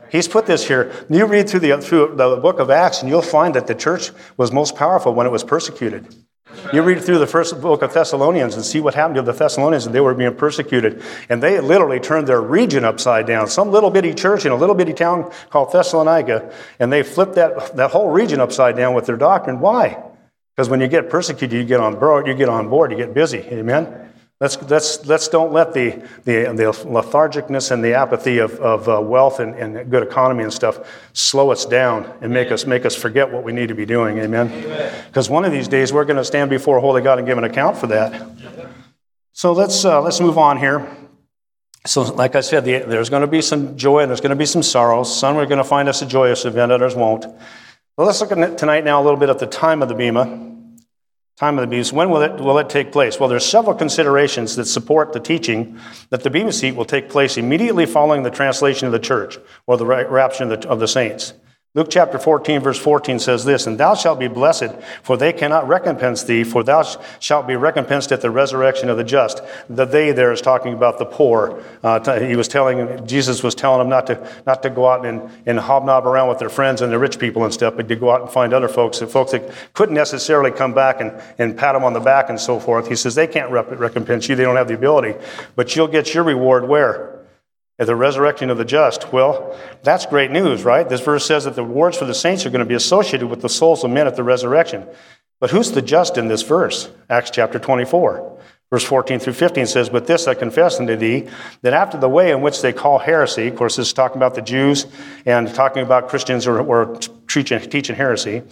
[0.10, 0.94] He's put this here.
[1.10, 4.12] You read through the, through the book of Acts, and you'll find that the church
[4.38, 6.16] was most powerful when it was persecuted.
[6.72, 9.86] You read through the first book of Thessalonians and see what happened to the Thessalonians,
[9.86, 11.04] and they were being persecuted.
[11.28, 13.48] And they literally turned their region upside down.
[13.50, 17.76] Some little bitty church in a little bitty town called Thessalonica, and they flipped that,
[17.76, 19.60] that whole region upside down with their doctrine.
[19.60, 20.02] Why?
[20.56, 23.14] Because when you get persecuted, you get on board, you get on board, you get
[23.14, 23.40] busy.
[23.40, 24.03] Amen?
[24.44, 25.92] Let's, let's, let's don't let the,
[26.26, 30.52] the, the lethargicness and the apathy of, of uh, wealth and, and good economy and
[30.52, 30.80] stuff
[31.14, 34.18] slow us down and make us, make us forget what we need to be doing.
[34.18, 34.50] Amen?
[35.08, 37.46] Because one of these days we're going to stand before Holy God and give an
[37.46, 38.22] account for that.
[39.32, 40.94] So let's, uh, let's move on here.
[41.86, 44.36] So, like I said, the, there's going to be some joy and there's going to
[44.36, 45.18] be some sorrows.
[45.18, 47.26] Some are going to find us a joyous event, others won't.
[47.96, 50.53] Well, let's look at tonight now a little bit at the time of the Bema.
[51.36, 51.96] Time of the Bema.
[51.96, 53.20] When will it, will it take place?
[53.20, 57.38] Well, there's several considerations that support the teaching that the Bema seat will take place
[57.38, 61.34] immediately following the translation of the church or the rapture of the, of the saints.
[61.76, 65.68] Luke chapter 14, verse 14 says this, And thou shalt be blessed, for they cannot
[65.68, 66.84] recompense thee, for thou
[67.20, 69.42] shalt be recompensed at the resurrection of the just.
[69.70, 71.64] The they there is talking about the poor.
[71.82, 75.28] Uh, he was telling, Jesus was telling them not to, not to go out and,
[75.48, 78.12] and hobnob around with their friends and the rich people and stuff, but to go
[78.12, 81.84] out and find other folks, folks that couldn't necessarily come back and, and pat them
[81.84, 82.88] on the back and so forth.
[82.88, 85.16] He says, they can't recompense you, they don't have the ability,
[85.56, 87.23] but you'll get your reward where?
[87.84, 89.12] At the resurrection of the just.
[89.12, 90.88] Well, that's great news, right?
[90.88, 93.42] This verse says that the rewards for the saints are going to be associated with
[93.42, 94.88] the souls of men at the resurrection.
[95.42, 96.90] But who's the just in this verse?
[97.10, 98.40] Acts chapter 24.
[98.72, 101.28] Verse 14 through 15 says, But this I confess unto thee,
[101.62, 104.36] that after the way in which they call heresy, of course, this is talking about
[104.36, 104.88] the Jews
[105.26, 108.44] and talking about Christians who or teaching, teaching heresy,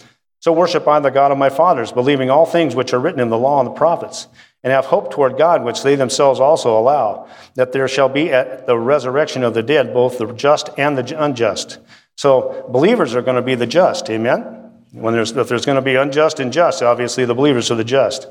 [0.42, 3.30] so worship I the God of my fathers, believing all things which are written in
[3.30, 4.28] the law and the prophets
[4.64, 8.68] and have hope toward God, which they themselves also allow, that there shall be at
[8.68, 11.80] the resurrection of the dead both the just and the unjust.
[12.16, 14.72] So believers are going to be the just, amen?
[14.92, 17.84] When there's, if there's going to be unjust and just, obviously the believers are the
[17.84, 18.28] just.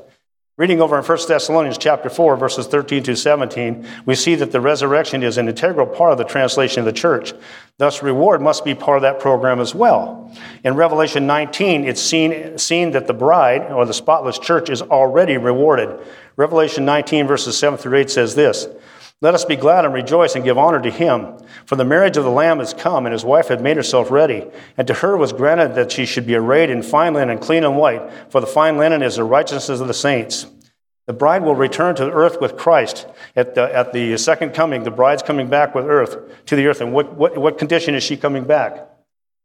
[0.57, 4.59] Reading over in 1 Thessalonians chapter 4, verses 13 to 17, we see that the
[4.59, 7.33] resurrection is an integral part of the translation of the church.
[7.77, 10.29] Thus, reward must be part of that program as well.
[10.65, 15.37] In Revelation 19, it's seen, seen that the bride, or the spotless church, is already
[15.37, 16.05] rewarded.
[16.35, 18.67] Revelation 19, verses 7 through 8 says this
[19.21, 21.37] Let us be glad and rejoice and give honor to him.
[21.67, 24.47] For the marriage of the Lamb is come, and his wife had made herself ready.
[24.77, 27.77] And to her was granted that she should be arrayed in fine linen, clean and
[27.77, 30.47] white, for the fine linen is the righteousness of the saints.
[31.05, 33.05] The bride will return to earth with Christ
[33.35, 34.83] at the, at the second coming.
[34.83, 36.81] The bride's coming back with earth to the earth.
[36.81, 38.87] And what, what, what condition is she coming back?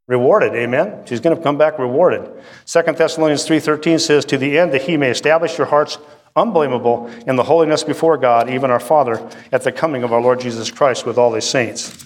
[0.07, 1.03] Rewarded, amen?
[1.05, 2.31] She's going to come back rewarded.
[2.65, 5.97] Second Thessalonians 3.13 says, To the end that he may establish your hearts
[6.37, 10.39] unblameable in the holiness before God, even our Father, at the coming of our Lord
[10.39, 12.05] Jesus Christ with all his saints.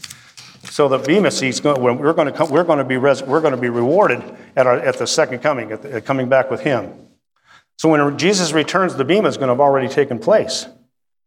[0.64, 3.56] So the Bema seats, we're going to, come, we're going to be, res, we're going
[3.56, 4.24] to be rewarded
[4.56, 6.94] at, our, at the second coming, at, the, at coming back with him.
[7.78, 10.68] So when Jesus returns, the Bema is going to have already taken place.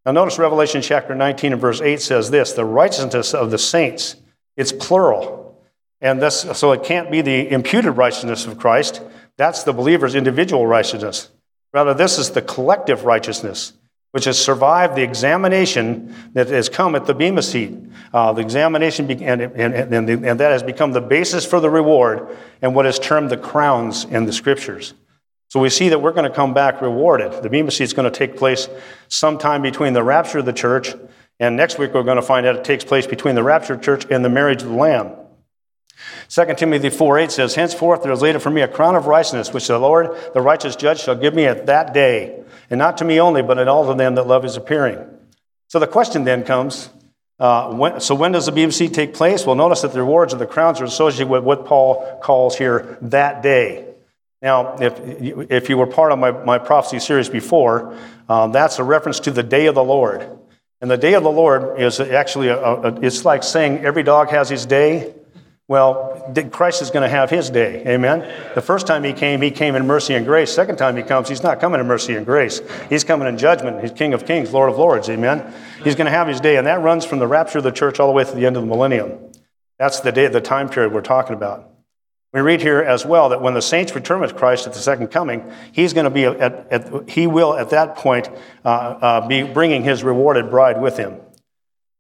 [0.07, 4.17] Now notice Revelation chapter 19 and verse 8 says this, the righteousness of the saints,
[4.57, 5.63] it's plural.
[6.01, 9.03] And this, so it can't be the imputed righteousness of Christ.
[9.37, 11.31] That's the believer's individual righteousness.
[11.75, 13.73] Rather, this is the collective righteousness,
[14.13, 17.75] which has survived the examination that has come at the Bema seat.
[18.13, 21.69] Uh, the examination, be- and, and, and, and that has become the basis for the
[21.69, 22.29] reward
[22.63, 24.95] and what is termed the crowns in the scriptures.
[25.49, 27.43] So we see that we're going to come back rewarded.
[27.43, 28.69] The Bema seat is going to take place
[29.09, 30.95] sometime between the rapture of the church,
[31.41, 33.81] and next week we're going to find out it takes place between the rapture of
[33.81, 35.11] the church and the marriage of the Lamb.
[36.29, 39.07] 2 Timothy 4 8 says, Henceforth there is laid up for me a crown of
[39.07, 42.99] righteousness, which the Lord, the righteous judge, shall give me at that day, and not
[42.99, 44.99] to me only, but in all of them that love his appearing.
[45.69, 46.91] So the question then comes
[47.39, 49.45] uh, when, so when does the Bema seat take place?
[49.45, 52.97] Well, notice that the rewards of the crowns are associated with what Paul calls here
[53.03, 53.87] that day.
[54.41, 55.01] Now, if,
[55.51, 57.97] if you were part of my, my prophecy series before,
[58.29, 60.29] um, that's a reference to the day of the Lord.
[60.81, 64.29] And the day of the Lord is actually, a, a, it's like saying every dog
[64.29, 65.15] has his day.
[65.67, 67.83] Well, Christ is going to have his day.
[67.87, 68.21] Amen.
[68.55, 70.53] The first time he came, he came in mercy and grace.
[70.53, 72.61] Second time he comes, he's not coming in mercy and grace.
[72.91, 73.81] He's coming in judgment.
[73.81, 75.09] He's King of kings, Lord of lords.
[75.09, 75.55] Amen.
[75.83, 76.57] He's going to have his day.
[76.57, 78.57] And that runs from the rapture of the church all the way to the end
[78.57, 79.33] of the millennium.
[79.79, 81.71] That's the day, the time period we're talking about.
[82.35, 85.09] We read here as well that when the saints return with Christ at the second
[85.09, 88.29] coming, he's going to be at, at he will at that point
[88.65, 91.21] uh, uh, be bringing his rewarded bride with him.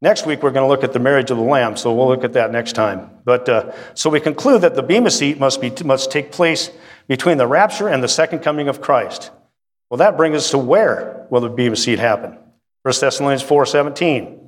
[0.00, 2.24] Next week we're going to look at the marriage of the Lamb, so we'll look
[2.24, 3.10] at that next time.
[3.24, 6.70] But uh, so we conclude that the bema seat must be must take place
[7.08, 9.30] between the rapture and the second coming of Christ.
[9.88, 12.38] Well, that brings us to where will the bema seat happen?
[12.82, 14.40] 1 Thessalonians four seventeen.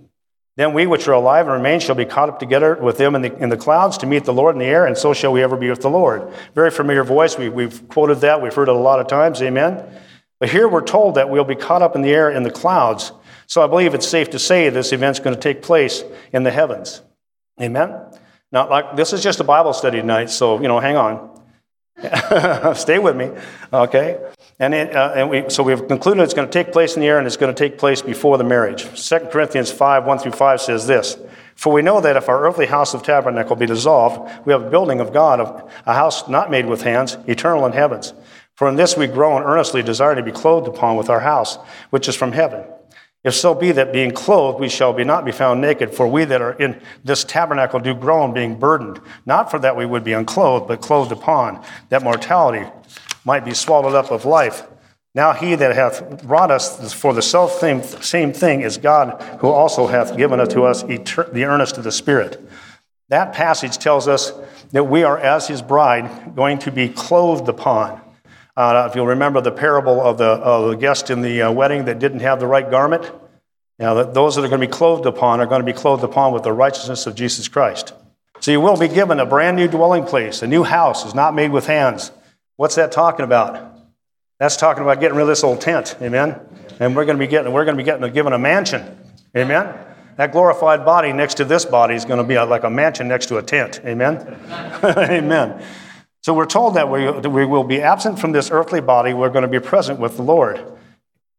[0.57, 3.21] Then we which are alive and remain shall be caught up together with them in
[3.21, 5.43] the, in the clouds to meet the Lord in the air, and so shall we
[5.43, 6.33] ever be with the Lord.
[6.55, 7.37] Very familiar voice.
[7.37, 8.41] We, we've quoted that.
[8.41, 9.43] We've heard it a lot of times.
[9.43, 9.85] Amen.
[10.41, 13.13] But here we're told that we'll be caught up in the air in the clouds.
[13.47, 16.51] So I believe it's safe to say this event's going to take place in the
[16.51, 17.03] heavens.
[17.61, 18.01] Amen.
[18.53, 21.37] Now, like this is just a Bible study tonight, so you know, hang on.
[22.75, 23.31] Stay with me,
[23.73, 24.19] okay?
[24.59, 27.07] And, it, uh, and we, so we've concluded it's going to take place in the
[27.07, 28.85] air and it's going to take place before the marriage.
[29.09, 31.17] 2 Corinthians 5 1 through 5 says this
[31.55, 34.71] For we know that if our earthly house of tabernacle be dissolved, we have a
[34.71, 38.13] building of God, a house not made with hands, eternal in heavens.
[38.55, 41.57] For in this we grow and earnestly desire to be clothed upon with our house,
[41.91, 42.65] which is from heaven.
[43.25, 46.25] If so be that being clothed we shall be not be found naked, for we
[46.25, 50.13] that are in this tabernacle do groan, being burdened, not for that we would be
[50.13, 52.71] unclothed, but clothed upon, that mortality
[53.25, 54.63] might be swallowed up of life.
[55.17, 59.49] Now he that hath wrought us for the self same, same thing is God, who
[59.49, 62.41] also hath given unto us the earnest of the Spirit.
[63.09, 64.33] That passage tells us
[64.73, 68.01] that we are, as his bride, going to be clothed upon.
[68.57, 71.85] Uh, if you'll remember the parable of the, of the guest in the uh, wedding
[71.85, 73.11] that didn't have the right garment,
[73.79, 76.33] now those that are going to be clothed upon are going to be clothed upon
[76.33, 77.93] with the righteousness of Jesus Christ.
[78.41, 81.35] So you will be given a brand new dwelling place, a new house is not
[81.35, 82.11] made with hands.
[82.57, 83.75] What's that talking about?
[84.39, 86.41] That's talking about getting rid of this old tent, amen.
[86.81, 88.99] And we're going to be getting we're going to be getting given a mansion,
[89.37, 89.75] amen.
[90.17, 93.27] That glorified body next to this body is going to be like a mansion next
[93.27, 94.39] to a tent, amen.
[94.83, 95.63] amen.
[96.27, 99.43] So we're told that we, we will be absent from this earthly body, we're going
[99.43, 100.61] to be present with the Lord.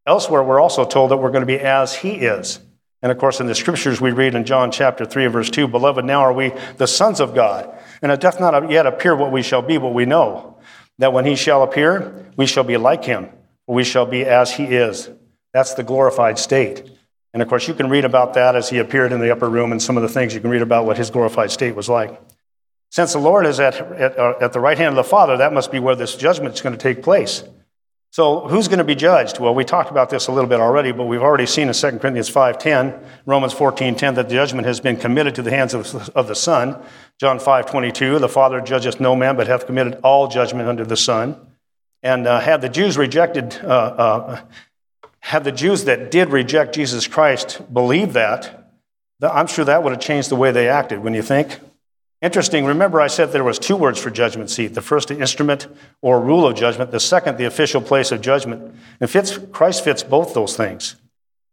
[0.06, 2.58] Elsewhere, we're also told that we're going to be as He is.
[3.02, 6.06] And of course, in the scriptures, we read in John chapter 3 verse 2 Beloved,
[6.06, 7.70] now are we the sons of God.
[8.00, 10.58] And it doth not yet appear what we shall be, but we know
[10.96, 13.28] that when He shall appear, we shall be like Him,
[13.66, 15.10] we shall be as He is.
[15.52, 16.90] That's the glorified state.
[17.34, 19.70] And of course, you can read about that as He appeared in the upper room
[19.70, 22.18] and some of the things you can read about what His glorified state was like.
[22.90, 25.52] Since the Lord is at, at, uh, at the right hand of the Father, that
[25.52, 27.44] must be where this judgment is going to take place.
[28.10, 29.38] So who's going to be judged?
[29.38, 31.98] Well, we talked about this a little bit already, but we've already seen in 2
[31.98, 36.26] Corinthians 5.10, Romans 14.10, that the judgment has been committed to the hands of, of
[36.26, 36.82] the Son.
[37.20, 41.36] John 5.22, the Father judgeth no man, but hath committed all judgment unto the Son.
[42.02, 44.40] And uh, had the Jews rejected, uh, uh,
[45.20, 48.70] had the Jews that did reject Jesus Christ believed that,
[49.20, 51.58] I'm sure that would have changed the way they acted, when you think?
[52.20, 54.74] Interesting, remember I said there was two words for judgment seat.
[54.74, 55.68] The first, instrument
[56.02, 56.90] or rule of judgment.
[56.90, 58.74] The second, the official place of judgment.
[59.00, 60.96] And fits, Christ fits both those things.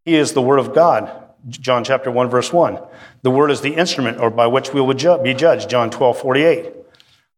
[0.06, 1.12] He is the Word of God,
[1.50, 2.80] John chapter 1, verse 1.
[3.22, 6.18] The Word is the instrument or by which we will ju- be judged, John 12,
[6.18, 6.74] 48.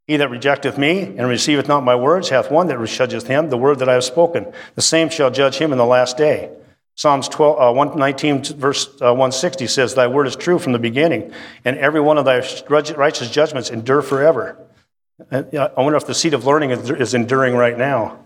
[0.07, 3.57] He that rejecteth me and receiveth not my words hath one that judgeth him, the
[3.57, 4.53] word that I have spoken.
[4.75, 6.49] The same shall judge him in the last day.
[6.97, 11.31] Psalms 12, uh, 119, verse uh, 160 says, Thy word is true from the beginning,
[11.63, 14.57] and every one of thy righteous judgments endure forever.
[15.31, 18.19] I wonder if the seat of learning is enduring right now.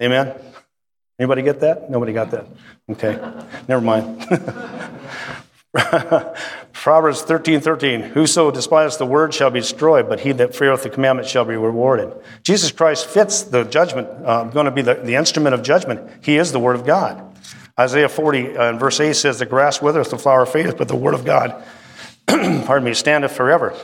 [0.00, 0.32] Amen?
[1.18, 1.90] Anybody get that?
[1.90, 2.46] Nobody got that.
[2.88, 3.18] Okay,
[3.66, 4.24] never mind.
[6.72, 8.00] Proverbs 13, 13.
[8.00, 11.56] Whoso despiseth the word shall be destroyed, but he that feareth the commandment shall be
[11.56, 12.12] rewarded.
[12.44, 16.08] Jesus Christ fits the judgment, uh, going to be the, the instrument of judgment.
[16.22, 17.23] He is the word of God.
[17.78, 21.14] Isaiah 40 uh, verse 8 says, The grass withereth, the flower fadeth, but the word
[21.14, 21.62] of God,
[22.26, 23.74] pardon me, standeth forever.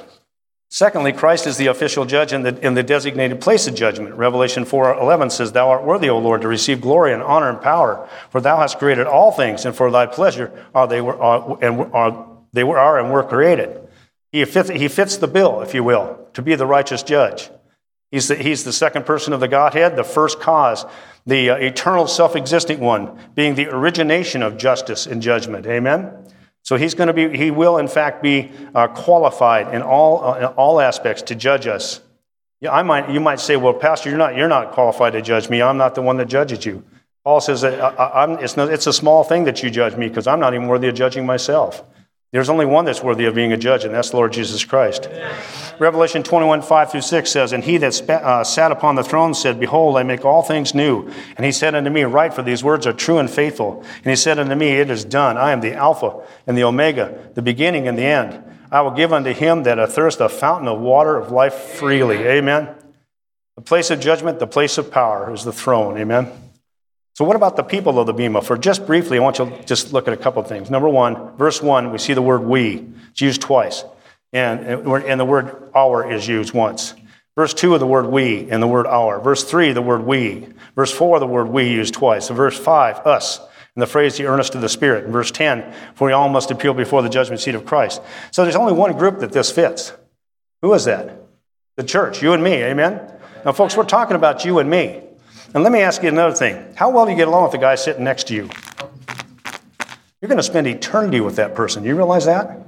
[0.72, 4.14] Secondly, Christ is the official judge in the, in the designated place of judgment.
[4.14, 8.08] Revelation 4:11 says, "Thou art worthy, O Lord, to receive glory and honor and power,
[8.30, 11.92] for Thou hast created all things, and for Thy pleasure are they were are, and
[11.92, 13.80] are they were are and were created."
[14.30, 17.50] He fits, he fits the bill, if you will, to be the righteous judge.
[18.10, 20.84] He's the, he's the second person of the Godhead, the first cause
[21.26, 25.66] the uh, eternal self existing one, being the origination of justice and judgment.
[25.66, 26.12] Amen?
[26.62, 30.38] So he's going to be, he will in fact be uh, qualified in all, uh,
[30.38, 32.00] in all aspects to judge us.
[32.60, 35.48] Yeah, I might, you might say, well, Pastor, you're not, you're not qualified to judge
[35.48, 35.62] me.
[35.62, 36.84] I'm not the one that judges you.
[37.24, 40.08] Paul says that uh, I, it's, not, it's a small thing that you judge me
[40.08, 41.82] because I'm not even worthy of judging myself.
[42.32, 45.08] There's only one that's worthy of being a judge, and that's the Lord Jesus Christ.
[45.80, 49.58] Revelation 21, 5 through 6 says, And he that uh, sat upon the throne said,
[49.58, 51.10] Behold, I make all things new.
[51.36, 53.84] And he said unto me, Write, for these words are true and faithful.
[53.96, 55.38] And he said unto me, It is done.
[55.38, 58.44] I am the Alpha and the Omega, the beginning and the end.
[58.70, 62.18] I will give unto him that athirst a fountain of water of life freely.
[62.18, 62.68] Amen.
[63.56, 65.98] The place of judgment, the place of power is the throne.
[65.98, 66.30] Amen.
[67.20, 68.40] So, what about the people of the Bema?
[68.40, 70.70] For just briefly, I want you to just look at a couple of things.
[70.70, 72.86] Number one, verse one, we see the word we.
[73.10, 73.84] It's used twice,
[74.32, 76.94] and, and the word our is used once.
[77.36, 79.20] Verse 2 of the word we and the word our.
[79.20, 80.48] Verse 3, the word we.
[80.74, 82.30] Verse 4, the word we used twice.
[82.30, 83.38] And verse 5, us.
[83.38, 85.06] And the phrase, the earnest of the Spirit.
[85.08, 88.00] Verse 10, for we all must appeal before the judgment seat of Christ.
[88.30, 89.92] So there's only one group that this fits.
[90.62, 91.20] Who is that?
[91.76, 93.12] The church, you and me, amen?
[93.44, 95.02] Now, folks, we're talking about you and me.
[95.52, 96.64] And let me ask you another thing.
[96.76, 98.48] How well do you get along with the guy sitting next to you?
[100.20, 101.82] You're going to spend eternity with that person.
[101.82, 102.58] You realize that?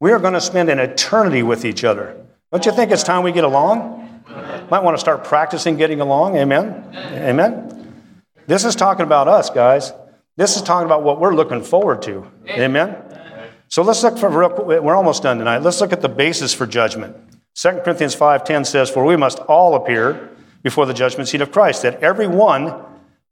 [0.00, 2.16] We are going to spend an eternity with each other.
[2.52, 4.24] Don't you think it's time we get along?
[4.70, 6.36] Might want to start practicing getting along.
[6.36, 6.84] Amen?
[6.94, 7.92] Amen?
[8.46, 9.92] This is talking about us, guys.
[10.36, 12.26] This is talking about what we're looking forward to.
[12.48, 12.96] Amen?
[13.68, 14.80] So let's look for, real quick.
[14.80, 15.58] we're almost done tonight.
[15.58, 17.16] Let's look at the basis for judgment.
[17.56, 20.35] 2 Corinthians 5.10 says, For we must all appear
[20.66, 22.74] before the judgment seat of Christ, that every one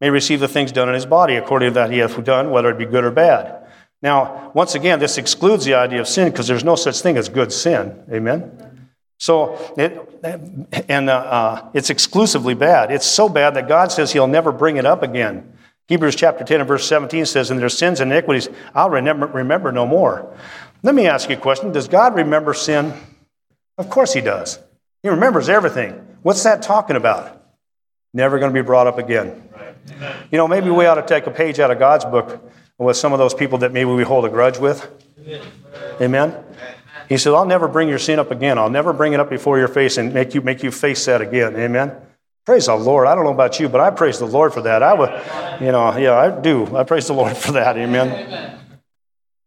[0.01, 2.71] may receive the things done in his body according to that he hath done, whether
[2.71, 3.67] it be good or bad.
[4.03, 7.29] Now, once again, this excludes the idea of sin because there's no such thing as
[7.29, 8.05] good sin.
[8.09, 8.89] Amen?
[9.19, 12.93] So, it, and uh, uh, it's exclusively bad.
[12.93, 15.57] It's so bad that God says he'll never bring it up again.
[15.89, 19.73] Hebrews chapter 10 and verse 17 says, And their sins and iniquities I'll remember, remember
[19.73, 20.37] no more.
[20.85, 22.95] Let me ask you a question Does God remember sin?
[23.77, 24.61] Of course he does.
[25.05, 25.93] He remembers everything.
[26.23, 27.43] What's that talking about?
[28.15, 29.51] Never going to be brought up again.
[29.53, 30.15] Right.
[30.33, 32.43] You know, maybe we ought to take a page out of God's book
[32.79, 34.91] with some of those people that maybe we hold a grudge with.
[36.01, 36.43] Amen.
[37.07, 38.57] He said, I'll never bring your sin up again.
[38.57, 41.21] I'll never bring it up before your face and make you make you face that
[41.21, 41.55] again.
[41.55, 41.93] Amen.
[42.47, 43.07] Praise the Lord.
[43.07, 44.83] I don't know about you, but I praise the Lord for that.
[44.83, 45.11] I would,
[45.61, 46.75] you know, yeah, I do.
[46.75, 47.77] I praise the Lord for that.
[47.77, 48.59] Amen.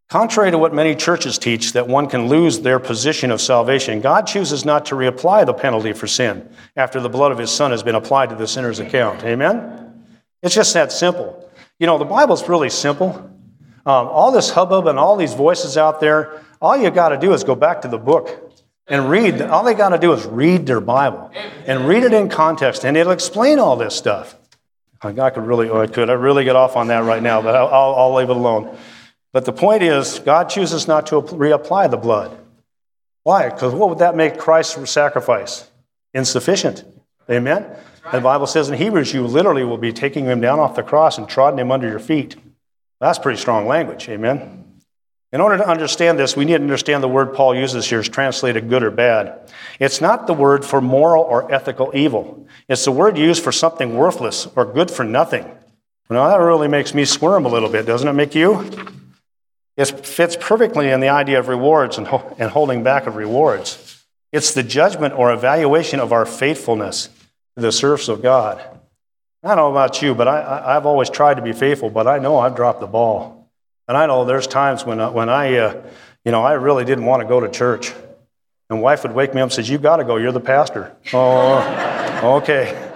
[0.10, 4.26] Contrary to what many churches teach, that one can lose their position of salvation, God
[4.26, 7.84] chooses not to reapply the penalty for sin after the blood of his son has
[7.84, 9.24] been applied to the sinner's account.
[9.26, 10.06] Amen?
[10.41, 11.50] It's just that simple.
[11.78, 13.10] You know, the Bible's really simple.
[13.86, 17.34] Um, all this hubbub and all these voices out there, all you got to do
[17.34, 18.54] is go back to the book
[18.88, 19.41] and read.
[19.41, 21.32] All they got to do is read their Bible
[21.65, 24.36] and read it in context, and it'll explain all this stuff.
[25.02, 27.93] I could really, I could, I really get off on that right now, but I'll,
[27.96, 28.78] I'll leave it alone.
[29.33, 32.37] But the point is, God chooses not to reapply the blood.
[33.23, 33.49] Why?
[33.49, 35.69] Because what would that make Christ's sacrifice?
[36.13, 36.85] Insufficient.
[37.29, 37.63] Amen?
[38.05, 40.83] And the Bible says in Hebrews, you literally will be taking him down off the
[40.83, 42.37] cross and trotting him under your feet.
[43.01, 44.07] That's pretty strong language.
[44.07, 44.63] Amen?
[45.33, 48.07] In order to understand this, we need to understand the word Paul uses here is
[48.07, 49.51] translated good or bad.
[49.77, 52.47] It's not the word for moral or ethical evil.
[52.69, 55.43] It's the word used for something worthless or good for nothing.
[56.09, 58.71] Now, that really makes me squirm a little bit, doesn't it make you?
[59.77, 62.07] It fits perfectly in the idea of rewards and,
[62.39, 64.03] and holding back of rewards.
[64.31, 67.09] It's the judgment or evaluation of our faithfulness
[67.55, 68.59] to the service of God.
[69.43, 72.17] I don't know about you, but I, have always tried to be faithful, but I
[72.17, 73.49] know I've dropped the ball.
[73.87, 75.83] And I know there's times when, uh, when I, uh,
[76.25, 77.93] you know, I really didn't want to go to church.
[78.69, 80.17] And wife would wake me up and says, "You got to go.
[80.17, 82.87] You're the pastor." oh, okay.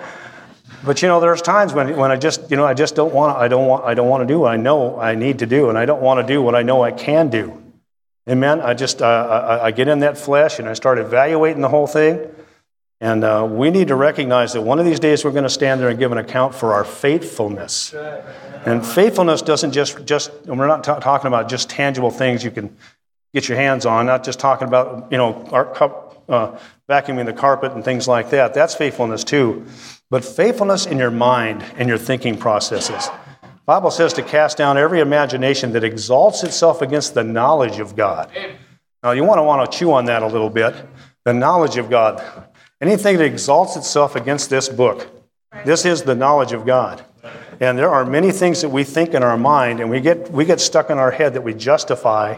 [0.83, 3.37] But you know, there's times when, when I just, you know, I just don't want,
[3.37, 5.69] I don't want, I don't want to do what I know I need to do,
[5.69, 7.61] and I don't want to do what I know I can do.
[8.29, 8.61] Amen.
[8.61, 11.87] I just, uh, I, I, get in that flesh and I start evaluating the whole
[11.87, 12.29] thing.
[12.99, 15.81] And uh, we need to recognize that one of these days we're going to stand
[15.81, 17.95] there and give an account for our faithfulness.
[18.63, 22.51] And faithfulness doesn't just, just and we're not t- talking about just tangible things you
[22.51, 22.77] can
[23.33, 27.33] get your hands on, not just talking about, you know, our cup, uh, vacuuming the
[27.33, 28.53] carpet and things like that.
[28.53, 29.65] That's faithfulness too
[30.11, 33.09] but faithfulness in your mind and your thinking processes.
[33.41, 37.95] The Bible says to cast down every imagination that exalts itself against the knowledge of
[37.95, 38.29] God.
[39.01, 40.75] Now, you want to want to chew on that a little bit.
[41.23, 42.21] The knowledge of God.
[42.81, 45.07] Anything that exalts itself against this book,
[45.65, 47.05] this is the knowledge of God.
[47.61, 50.43] And there are many things that we think in our mind, and we get, we
[50.43, 52.37] get stuck in our head that we justify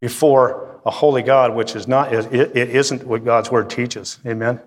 [0.00, 4.18] before a holy God, which is not, it, it isn't what God's word teaches.
[4.24, 4.60] Amen?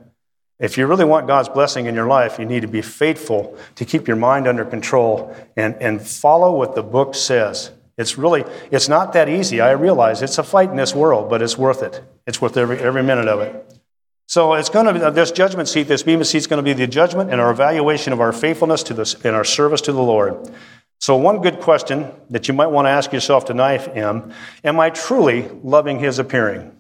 [0.59, 3.83] If you really want God's blessing in your life, you need to be faithful to
[3.83, 7.71] keep your mind under control and, and follow what the book says.
[7.97, 9.59] It's really, it's not that easy.
[9.59, 12.01] I realize it's a fight in this world, but it's worth it.
[12.25, 13.79] It's worth every, every minute of it.
[14.27, 16.73] So it's going to be this judgment seat, this bema seat is going to be
[16.73, 20.01] the judgment and our evaluation of our faithfulness to this and our service to the
[20.01, 20.49] Lord.
[20.99, 24.31] So, one good question that you might want to ask yourself tonight am
[24.63, 26.75] Am I truly loving his appearing?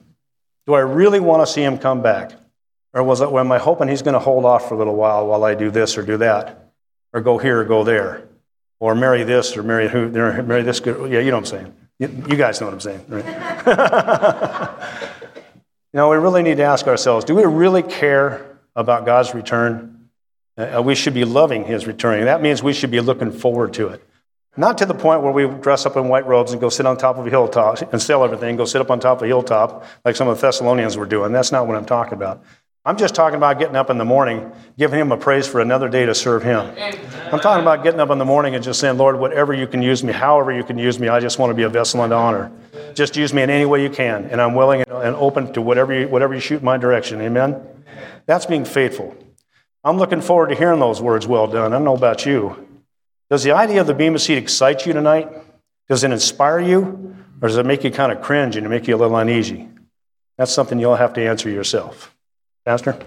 [0.65, 2.31] Do I really want to see him come back?
[2.95, 5.27] Or was it, am I hoping he's going to hold off for a little while
[5.27, 6.71] while I do this or do that?
[7.13, 8.23] Or go here or go there?
[8.79, 10.17] Or marry this or marry who?
[10.17, 10.81] Or Marry this?
[10.85, 11.75] Yeah, you know what I'm saying.
[11.99, 13.25] You, you guys know what I'm saying, right?
[15.93, 20.09] you know, we really need to ask ourselves do we really care about God's return?
[20.57, 22.23] Uh, we should be loving his return.
[22.25, 24.01] That means we should be looking forward to it.
[24.57, 26.95] Not to the point where we dress up in white robes and go sit on
[26.95, 29.85] top of a hilltop and sell everything, go sit up on top of a hilltop
[30.05, 31.33] like some of the Thessalonians were doing.
[31.33, 32.41] That's not what I'm talking about.
[32.87, 35.89] I'm just talking about getting up in the morning, giving him a praise for another
[35.89, 36.71] day to serve him.
[37.31, 39.81] I'm talking about getting up in the morning and just saying, Lord, whatever you can
[39.81, 42.15] use me, however you can use me, I just want to be a vessel unto
[42.15, 42.51] honor.
[42.93, 45.99] Just use me in any way you can, and I'm willing and open to whatever
[45.99, 47.21] you, whatever you shoot my direction.
[47.21, 47.59] Amen?
[48.27, 49.17] That's being faithful.
[49.83, 51.73] I'm looking forward to hearing those words, well done.
[51.73, 52.67] I don't know about you.
[53.31, 55.27] Does the idea of the Bema seat excite you tonight?
[55.89, 57.15] Does it inspire you?
[57.41, 59.69] Or does it make you kind of cringe and make you a little uneasy?
[60.37, 62.14] That's something you'll have to answer yourself.
[62.65, 62.97] Pastor?